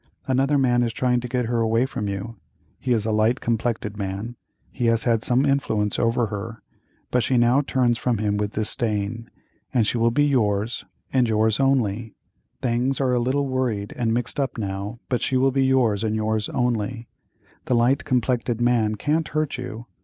Another 0.25 0.57
man 0.57 0.81
is 0.81 0.93
trying 0.93 1.19
to 1.19 1.27
get 1.27 1.45
her 1.45 1.59
away 1.59 1.85
from 1.85 2.07
you, 2.07 2.37
he 2.79 2.91
is 2.91 3.05
a 3.05 3.11
light 3.11 3.39
complected 3.39 3.97
man, 3.97 4.35
he 4.71 4.87
has 4.87 5.03
had 5.03 5.21
some 5.21 5.45
influence 5.45 5.99
over 5.99 6.25
her, 6.25 6.63
but 7.11 7.21
she 7.21 7.37
now 7.37 7.61
turns 7.61 7.99
from 7.99 8.17
him 8.17 8.35
with 8.35 8.53
disdain, 8.53 9.29
and 9.71 9.85
she 9.85 9.99
will 9.99 10.09
be 10.09 10.25
yours 10.25 10.85
and 11.13 11.27
yours 11.27 11.59
only—things 11.59 12.99
are 12.99 13.13
a 13.13 13.19
little 13.19 13.45
worried 13.47 13.93
and 13.95 14.11
mixed 14.11 14.39
up 14.39 14.57
now, 14.57 14.97
but 15.07 15.21
she 15.21 15.37
will 15.37 15.51
be 15.51 15.67
yours 15.67 16.03
and 16.03 16.15
yours 16.15 16.49
only, 16.49 17.07
the 17.65 17.75
light 17.75 18.03
complected 18.03 18.59
man 18.59 18.95
can't 18.95 19.27
hurt 19.27 19.59
you. 19.59 19.85